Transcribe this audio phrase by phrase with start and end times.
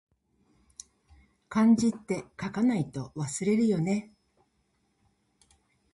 [1.47, 4.11] 漢字って、書かないと忘れるよね